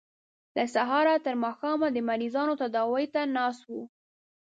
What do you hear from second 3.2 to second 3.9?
ناست وو.